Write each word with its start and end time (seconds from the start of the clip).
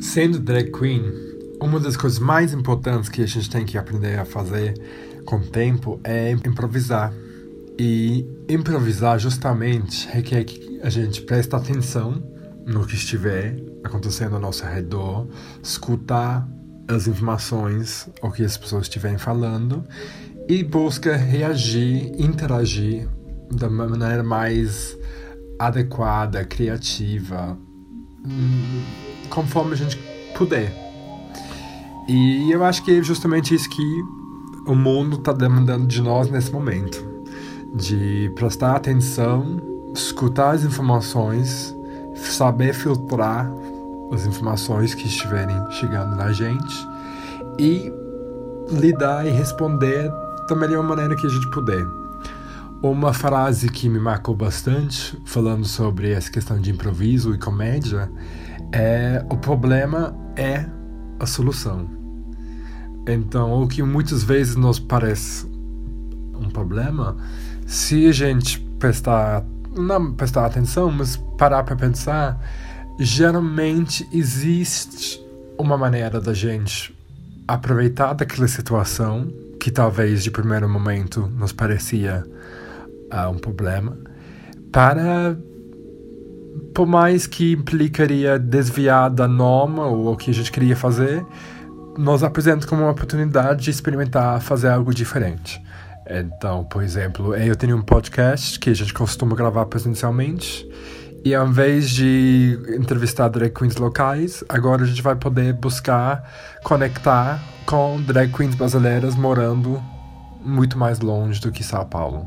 Sendo 0.00 0.40
drag 0.40 0.72
queen, 0.72 1.02
uma 1.60 1.78
das 1.78 1.96
coisas 1.96 2.18
mais 2.18 2.52
importantes 2.52 3.08
que 3.08 3.22
a 3.22 3.26
gente 3.26 3.48
tem 3.48 3.64
que 3.64 3.78
aprender 3.78 4.18
a 4.18 4.24
fazer 4.24 4.74
com 5.24 5.36
o 5.36 5.46
tempo 5.46 6.00
é 6.02 6.32
improvisar. 6.32 7.12
E 7.78 8.26
improvisar 8.48 9.18
justamente 9.18 10.08
requer 10.08 10.44
que 10.44 10.80
a 10.82 10.90
gente 10.90 11.22
preste 11.22 11.54
atenção 11.54 12.22
no 12.66 12.86
que 12.86 12.94
estiver 12.94 13.56
acontecendo 13.84 14.34
ao 14.34 14.40
nosso 14.40 14.64
redor, 14.64 15.26
escutar 15.62 16.48
as 16.88 17.06
informações, 17.06 18.08
o 18.22 18.30
que 18.30 18.44
as 18.44 18.56
pessoas 18.56 18.82
estiverem 18.82 19.18
falando 19.18 19.84
e 20.48 20.64
busca 20.64 21.16
reagir, 21.16 22.12
interagir 22.18 23.08
da 23.50 23.68
maneira 23.68 24.22
mais 24.22 24.96
adequada, 25.58 26.44
criativa, 26.44 27.58
conforme 29.28 29.72
a 29.72 29.76
gente 29.76 29.98
puder. 30.36 30.72
E 32.08 32.50
eu 32.50 32.64
acho 32.64 32.82
que 32.82 32.98
é 32.98 33.02
justamente 33.02 33.54
isso 33.54 33.68
que 33.68 34.02
o 34.66 34.74
mundo 34.74 35.16
está 35.16 35.32
demandando 35.32 35.86
de 35.86 36.00
nós 36.00 36.30
nesse 36.30 36.52
momento 36.52 37.10
de 37.74 38.32
prestar 38.34 38.76
atenção, 38.76 39.60
escutar 39.94 40.50
as 40.50 40.64
informações, 40.64 41.74
saber 42.14 42.74
filtrar 42.74 43.50
as 44.12 44.26
informações 44.26 44.94
que 44.94 45.06
estiverem 45.06 45.56
chegando 45.72 46.16
na 46.16 46.32
gente 46.32 46.88
e 47.58 47.92
lidar 48.70 49.26
e 49.26 49.30
responder 49.30 50.10
da 50.48 50.56
melhor 50.56 50.82
maneira 50.82 51.14
que 51.14 51.26
a 51.26 51.30
gente 51.30 51.48
puder. 51.50 51.99
Uma 52.82 53.12
frase 53.12 53.68
que 53.68 53.90
me 53.90 53.98
marcou 53.98 54.34
bastante, 54.34 55.14
falando 55.26 55.66
sobre 55.66 56.12
essa 56.12 56.30
questão 56.30 56.58
de 56.58 56.70
improviso 56.70 57.34
e 57.34 57.38
comédia, 57.38 58.10
é: 58.72 59.22
o 59.28 59.36
problema 59.36 60.16
é 60.34 60.64
a 61.18 61.26
solução. 61.26 61.86
Então, 63.06 63.62
o 63.62 63.68
que 63.68 63.82
muitas 63.82 64.24
vezes 64.24 64.56
nos 64.56 64.78
parece 64.78 65.46
um 66.34 66.48
problema, 66.48 67.18
se 67.66 68.06
a 68.06 68.12
gente 68.12 68.58
prestar, 68.78 69.44
não 69.76 70.14
prestar 70.14 70.46
atenção, 70.46 70.90
mas 70.90 71.16
parar 71.36 71.62
para 71.64 71.76
pensar, 71.76 72.42
geralmente 72.98 74.08
existe 74.10 75.22
uma 75.58 75.76
maneira 75.76 76.18
da 76.18 76.32
gente 76.32 76.96
aproveitar 77.46 78.14
daquela 78.14 78.48
situação 78.48 79.30
que 79.60 79.70
talvez 79.70 80.24
de 80.24 80.30
primeiro 80.30 80.66
momento 80.66 81.30
nos 81.36 81.52
parecia 81.52 82.24
uh, 83.12 83.30
um 83.30 83.38
problema 83.38 83.96
para 84.72 85.36
por 86.74 86.86
mais 86.86 87.26
que 87.26 87.52
implicaria 87.52 88.38
desviar 88.38 89.10
da 89.10 89.26
norma 89.26 89.86
ou 89.86 90.12
o 90.12 90.16
que 90.16 90.30
a 90.30 90.34
gente 90.34 90.50
queria 90.50 90.76
fazer, 90.76 91.24
nos 91.98 92.22
apresenta 92.22 92.66
como 92.66 92.82
uma 92.82 92.90
oportunidade 92.90 93.64
de 93.64 93.70
experimentar 93.70 94.40
fazer 94.40 94.68
algo 94.68 94.94
diferente. 94.94 95.60
Então, 96.08 96.64
por 96.64 96.82
exemplo, 96.82 97.34
eu 97.34 97.54
tenho 97.54 97.76
um 97.76 97.82
podcast 97.82 98.58
que 98.58 98.70
a 98.70 98.74
gente 98.74 98.92
costuma 98.92 99.36
gravar 99.36 99.66
presencialmente. 99.66 100.68
E 101.22 101.34
ao 101.34 101.46
invés 101.46 101.90
de 101.90 102.58
entrevistar 102.70 103.28
drag 103.28 103.52
queens 103.52 103.76
locais, 103.76 104.42
agora 104.48 104.82
a 104.82 104.86
gente 104.86 105.02
vai 105.02 105.14
poder 105.14 105.52
buscar 105.52 106.24
conectar 106.64 107.40
com 107.66 108.00
drag 108.00 108.32
queens 108.32 108.54
brasileiras 108.54 109.14
morando 109.14 109.80
muito 110.40 110.78
mais 110.78 111.00
longe 111.00 111.40
do 111.40 111.52
que 111.52 111.62
São 111.62 111.84
Paulo. 111.86 112.26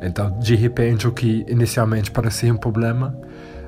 Então, 0.00 0.38
de 0.38 0.54
repente, 0.54 1.06
o 1.06 1.12
que 1.12 1.44
inicialmente 1.48 2.10
parecia 2.10 2.52
um 2.52 2.56
problema 2.56 3.16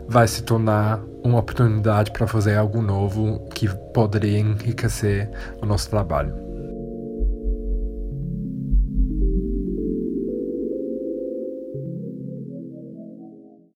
vai 0.09 0.29
se 0.29 0.43
tornar 0.43 1.01
uma 1.23 1.39
oportunidade 1.39 2.11
para 2.11 2.27
fazer 2.27 2.57
algo 2.57 2.83
novo 2.83 3.49
que 3.55 3.69
poderia 3.93 4.39
enriquecer 4.39 5.31
o 5.63 5.67
nosso 5.67 5.89
trabalho. 5.89 6.54